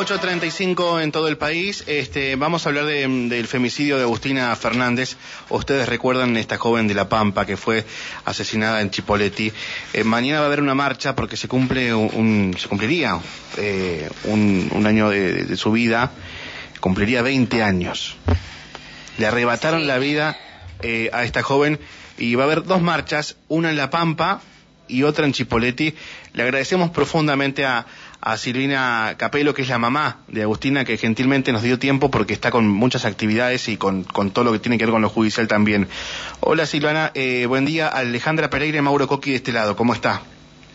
[0.00, 1.84] 8.35 en todo el país.
[1.86, 5.18] Este, vamos a hablar del femicidio de Agustina Fernández.
[5.50, 7.84] Ustedes recuerdan esta joven de La Pampa que fue
[8.24, 9.52] asesinada en Chipoleti.
[9.92, 13.20] Eh, mañana va a haber una marcha porque se cumple un, se cumpliría
[13.58, 16.12] eh, un, año de, su vida.
[16.80, 18.16] Cumpliría 20 años.
[19.18, 20.38] Le arrebataron la vida
[20.80, 21.78] eh, a esta joven
[22.16, 24.40] y va a haber dos marchas, una en La Pampa
[24.88, 25.94] y otra en Chipoleti.
[26.32, 27.86] Le agradecemos profundamente a,
[28.20, 32.34] a Silvina Capelo, que es la mamá de Agustina, que gentilmente nos dio tiempo porque
[32.34, 35.48] está con muchas actividades y con, todo lo que tiene que ver con lo judicial
[35.48, 35.88] también.
[36.40, 37.88] Hola Silvana, eh, buen día.
[37.88, 40.22] Alejandra Pereira y Mauro Coqui de este lado, ¿cómo está?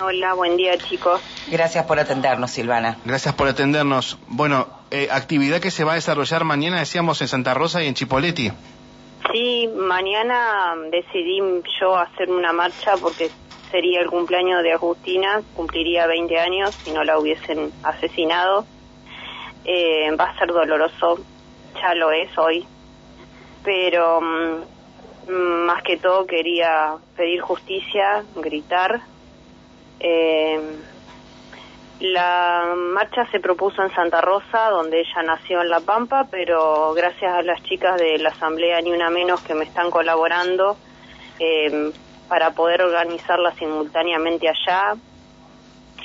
[0.00, 1.20] Hola, buen día chicos.
[1.48, 2.98] Gracias por atendernos, Silvana.
[3.04, 4.18] Gracias por atendernos.
[4.26, 7.94] Bueno, eh, actividad que se va a desarrollar mañana, decíamos, en Santa Rosa y en
[7.94, 8.50] Chipoleti.
[9.32, 11.40] Sí, mañana decidí
[11.80, 13.30] yo hacer una marcha porque
[13.72, 18.64] sería el cumpleaños de Agustina, cumpliría 20 años si no la hubiesen asesinado.
[19.64, 21.18] Eh, va a ser doloroso,
[21.80, 22.64] ya lo es hoy,
[23.64, 29.00] pero mm, más que todo quería pedir justicia, gritar.
[29.98, 30.60] Eh,
[32.00, 37.32] la marcha se propuso en Santa Rosa, donde ella nació en La Pampa, pero gracias
[37.32, 40.76] a las chicas de la Asamblea Ni Una Menos que me están colaborando,
[41.38, 41.92] eh,
[42.32, 44.94] para poder organizarla simultáneamente allá.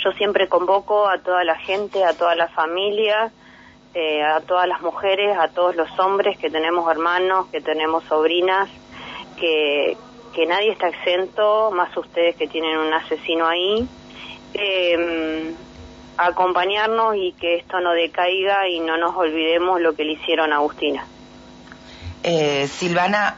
[0.03, 3.31] Yo siempre convoco a toda la gente, a toda la familia,
[3.93, 8.67] eh, a todas las mujeres, a todos los hombres que tenemos hermanos, que tenemos sobrinas,
[9.39, 9.95] que,
[10.49, 13.87] nadie está exento, más ustedes que tienen un asesino ahí,
[14.53, 15.53] eh,
[16.17, 20.57] acompañarnos y que esto no decaiga y no nos olvidemos lo que le hicieron a
[20.57, 21.05] Agustina.
[22.21, 23.37] Eh, Silvana,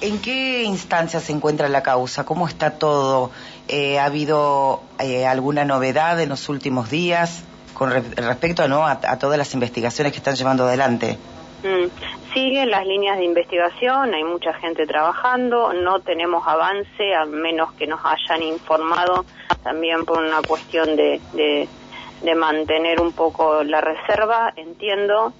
[0.00, 2.24] ¿En qué instancia se encuentra la causa?
[2.24, 3.32] ¿Cómo está todo?
[3.66, 8.86] Eh, ¿Ha habido eh, alguna novedad en los últimos días con respecto ¿no?
[8.86, 11.18] A, todas las investigaciones que están llevando adelante?
[11.64, 17.72] Mm, siguen las líneas de investigación, hay mucha gente trabajando, no tenemos avance, a menos
[17.72, 19.24] que nos hayan informado,
[19.64, 25.32] también por una cuestión de, de, mantener un poco la reserva, entiendo,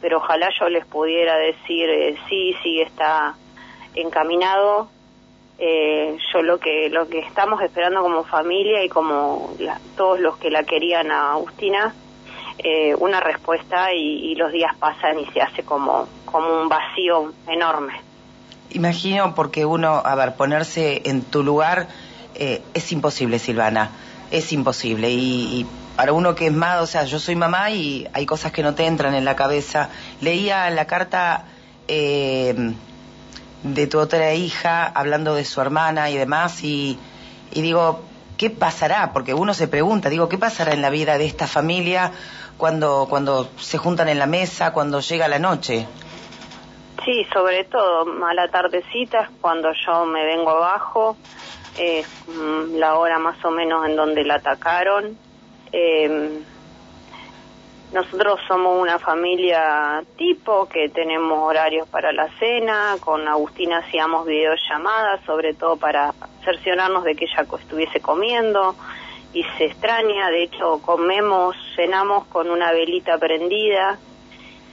[0.00, 3.34] pero ojalá yo les pudiera decir, eh, sí, sí está
[4.00, 4.88] encaminado.
[5.60, 9.50] Eh, yo lo que lo que estamos esperando como familia y como
[9.96, 11.94] todos los que la querían a Agustina,
[12.58, 17.94] eh, una respuesta y, los días pasan y se hace como, como un vacío enorme.
[18.70, 21.88] Imagino porque uno, a ver, ponerse en tu lugar
[22.34, 23.90] eh, es imposible, Silvana,
[24.30, 25.10] es imposible.
[25.10, 25.66] Y, y,
[25.96, 28.74] para uno que es más, o sea, yo soy mamá y hay cosas que no
[28.74, 29.90] te entran en la cabeza.
[30.20, 31.44] Leía la carta
[31.88, 32.54] eh,
[33.62, 36.98] de tu otra hija, hablando de su hermana y demás, y,
[37.52, 38.02] digo,
[38.36, 39.12] ¿qué pasará?
[39.12, 42.12] Porque uno se pregunta, digo, ¿qué pasará en la vida de esta familia
[42.56, 45.86] cuando, cuando se juntan en la mesa, cuando llega la noche?
[47.04, 51.16] Sí, sobre todo a la tardecita cuando yo me vengo abajo,
[51.78, 52.06] es
[52.74, 55.16] la hora más o menos en donde la atacaron.
[55.72, 56.42] Eh,
[57.92, 65.24] nosotros somos una familia tipo que tenemos horarios para la cena, con Agustina hacíamos videollamadas,
[65.24, 66.12] sobre todo para
[66.44, 68.74] cerciorarnos de que ella estuviese comiendo.
[69.32, 73.98] Y se extraña, de hecho comemos, cenamos con una velita prendida.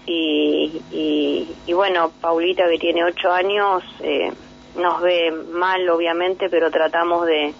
[0.05, 4.31] Y, y, bueno, Paulita que tiene ocho años eh,
[4.75, 7.53] nos ve mal obviamente, pero tratamos de,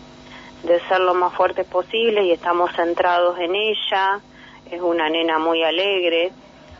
[0.63, 4.21] de ser lo más fuertes posible y estamos centrados en ella
[4.71, 6.31] es una nena muy alegre,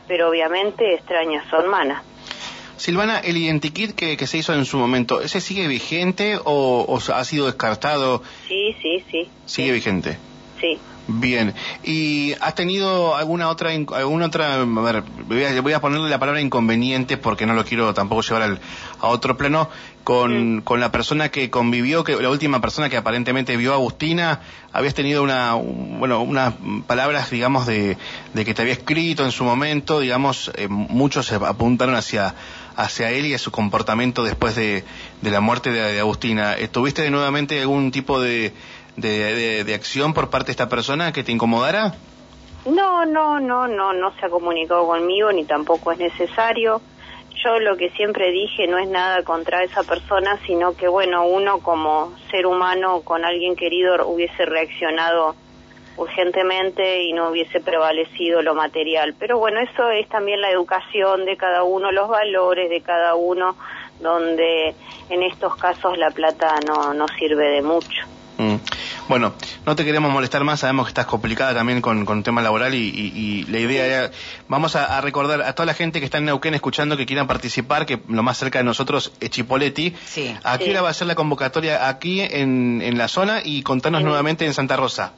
[0.08, 2.04] pero obviamente extraña a su hermana.
[2.78, 7.24] Silvana, el identikit que, que se hizo en su momento, ¿ese sigue vigente o, ha
[7.24, 8.22] sido descartado?
[8.48, 9.30] Sí, sí, sí.
[9.46, 10.18] ¿Sigue vigente?
[10.60, 10.78] Sí.
[11.08, 11.54] Bien.
[11.84, 15.04] ¿Y has tenido alguna otra, alguna otra, a ver,
[15.62, 18.60] voy a, ponerle la palabra inconveniente porque no lo quiero tampoco llevar al,
[19.06, 19.70] a otro plano,
[20.04, 24.42] con, con la persona que convivió, que la última persona que aparentemente vio a Agustina,
[24.72, 26.54] habías tenido una, bueno, unas
[26.88, 27.98] palabras, digamos, de,
[28.34, 32.36] de que te había escrito en su momento, digamos, eh, muchos se apuntaron hacia,
[32.76, 34.84] hacia él y a su comportamiento después de,
[35.22, 36.56] de la muerte de, de Agustina.
[36.72, 38.54] ¿Tuviste nuevamente algún tipo de,
[38.98, 41.96] de, de, acción por parte de esta persona que te incomodara?
[42.66, 46.82] No, no, no, no, no se ha comunicado conmigo ni tampoco es necesario.
[47.44, 51.60] Yo lo que siempre dije no es nada contra esa persona, sino que bueno, uno
[51.60, 55.36] como ser humano con alguien querido hubiese reaccionado
[55.98, 59.16] urgentemente y no hubiese prevalecido lo material.
[59.18, 63.56] Pero bueno, eso es también la educación de cada uno, los valores de cada uno,
[64.00, 64.76] donde
[65.10, 68.15] en estos casos la plata no, no sirve de mucho.
[68.38, 68.56] Mm.
[69.08, 69.34] Bueno,
[69.66, 73.46] no te queremos molestar más, sabemos que estás complicada también con, con tema laboral y,
[73.50, 74.12] la idea era,
[74.48, 77.86] vamos a, recordar a toda la gente que está en Neuquén escuchando que quieran participar,
[77.86, 79.96] que lo más cerca de nosotros es Chipoleti.
[80.06, 80.36] Sí.
[80.44, 84.54] Aquí va a ser la convocatoria aquí en, en la zona y contanos nuevamente en
[84.54, 85.14] Santa Rosa.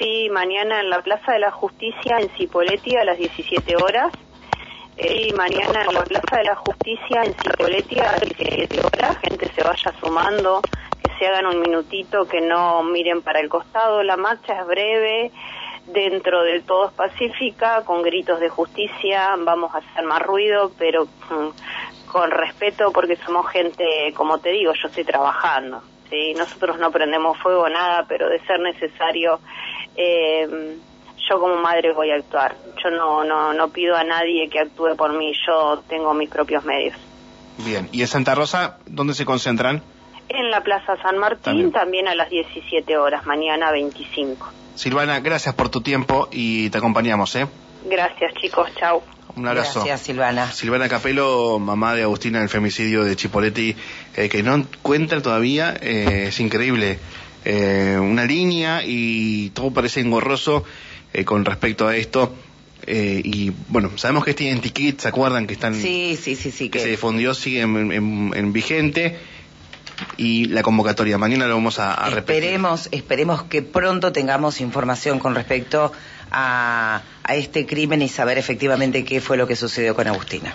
[0.00, 4.10] Sí, mañana en la Plaza de la Justicia en Cipolletti a las 17 horas.
[4.96, 9.18] Eh, y mañana en la Plaza de la Justicia en Cipolletti a las 17 horas.
[9.18, 10.62] Gente se vaya sumando,
[11.20, 14.02] se hagan un minutito, que no miren para el costado.
[14.02, 15.30] La marcha es breve,
[15.86, 19.36] dentro del todo es pacífica, con gritos de justicia.
[19.38, 23.84] Vamos a hacer más ruido, pero mm, con respeto porque somos gente,
[24.16, 25.82] como te digo, yo estoy trabajando.
[26.08, 26.32] ¿sí?
[26.34, 29.40] Nosotros no prendemos fuego nada, pero de ser necesario,
[29.96, 30.78] eh,
[31.28, 32.56] yo como madre voy a actuar.
[32.82, 36.64] Yo no, no, no pido a nadie que actúe por mí, yo tengo mis propios
[36.64, 36.96] medios.
[37.58, 39.82] Bien, ¿y en Santa Rosa dónde se concentran?
[40.32, 44.52] En la Plaza San Martín, también, a las 17 horas, mañana 25.
[44.76, 47.48] Silvana, gracias por tu tiempo y te acompañamos, ¿eh?
[47.84, 49.02] Gracias, chicos, chao.
[49.34, 49.80] Un abrazo.
[49.80, 50.52] Gracias, Silvana.
[50.52, 53.74] Silvana Capelo, mamá de Agustina en el femicidio de Chipoletti,
[54.16, 57.00] eh, que no encuentra todavía, eh, es increíble.
[57.44, 60.62] Eh, una línea y todo parece engorroso
[61.24, 62.32] con respecto a esto.
[62.86, 65.74] y bueno, sabemos que este identikit, ¿se acuerdan que están?
[65.74, 66.68] Sí, sí, sí, sí.
[66.68, 69.18] Que, se difundió, sigue en, vigente
[70.16, 71.18] y la convocatoria.
[71.18, 75.92] Mañana lo vamos a, esperemos, Esperemos que pronto tengamos información con respecto
[76.32, 80.54] a este crimen y saber efectivamente qué fue lo que sucedió con Agustina.